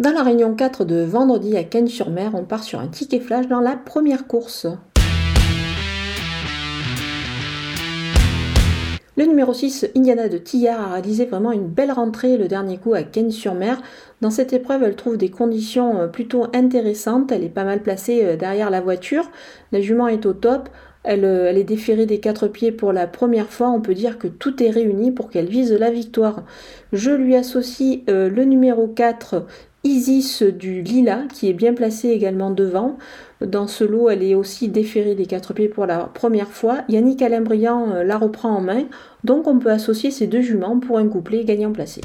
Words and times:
Dans 0.00 0.12
la 0.12 0.22
réunion 0.22 0.54
4 0.54 0.86
de 0.86 1.02
vendredi 1.02 1.58
à 1.58 1.62
Cannes-sur-Mer, 1.62 2.30
on 2.32 2.44
part 2.44 2.62
sur 2.62 2.80
un 2.80 2.86
ticket 2.86 3.20
flash 3.20 3.48
dans 3.48 3.60
la 3.60 3.76
première 3.76 4.26
course. 4.26 4.66
Le 9.18 9.26
numéro 9.26 9.52
6, 9.52 9.88
Indiana 9.94 10.30
de 10.30 10.38
Tillard, 10.38 10.80
a 10.80 10.92
réalisé 10.94 11.26
vraiment 11.26 11.52
une 11.52 11.66
belle 11.66 11.92
rentrée 11.92 12.38
le 12.38 12.48
dernier 12.48 12.78
coup 12.78 12.94
à 12.94 13.02
Cannes-sur-Mer. 13.02 13.82
Dans 14.22 14.30
cette 14.30 14.54
épreuve, 14.54 14.84
elle 14.84 14.96
trouve 14.96 15.18
des 15.18 15.28
conditions 15.28 16.00
euh, 16.00 16.06
plutôt 16.06 16.46
intéressantes. 16.54 17.30
Elle 17.30 17.44
est 17.44 17.50
pas 17.50 17.64
mal 17.64 17.82
placée 17.82 18.24
euh, 18.24 18.36
derrière 18.36 18.70
la 18.70 18.80
voiture. 18.80 19.30
La 19.70 19.82
jument 19.82 20.08
est 20.08 20.24
au 20.24 20.32
top. 20.32 20.70
Elle, 21.02 21.26
euh, 21.26 21.50
elle, 21.50 21.58
est 21.58 21.64
déférée 21.64 22.06
des 22.06 22.20
quatre 22.20 22.48
pieds 22.48 22.72
pour 22.72 22.94
la 22.94 23.06
première 23.06 23.50
fois. 23.50 23.68
On 23.68 23.82
peut 23.82 23.92
dire 23.92 24.18
que 24.18 24.28
tout 24.28 24.62
est 24.62 24.70
réuni 24.70 25.10
pour 25.10 25.28
qu'elle 25.28 25.48
vise 25.48 25.74
la 25.74 25.90
victoire. 25.90 26.44
Je 26.94 27.10
lui 27.10 27.36
associe 27.36 28.00
le 28.08 28.44
numéro 28.44 28.88
4, 28.88 29.44
Isis 29.82 30.42
du 30.42 30.82
Lila, 30.82 31.22
qui 31.32 31.48
est 31.48 31.54
bien 31.54 31.72
placée 31.72 32.10
également 32.10 32.50
devant. 32.50 32.98
Dans 33.40 33.66
ce 33.66 33.82
lot, 33.82 34.10
elle 34.10 34.22
est 34.22 34.34
aussi 34.34 34.68
déférée 34.68 35.14
des 35.14 35.24
quatre 35.24 35.54
pieds 35.54 35.68
pour 35.68 35.86
la 35.86 36.00
première 36.00 36.48
fois. 36.48 36.82
Yannick 36.90 37.22
Alain 37.22 37.40
Briand 37.40 38.02
la 38.04 38.18
reprend 38.18 38.50
en 38.50 38.60
main. 38.60 38.84
Donc 39.24 39.46
on 39.46 39.58
peut 39.58 39.70
associer 39.70 40.10
ces 40.10 40.26
deux 40.26 40.42
juments 40.42 40.78
pour 40.78 40.98
un 40.98 41.08
couplet 41.08 41.44
gagnant 41.44 41.72
placé. 41.72 42.02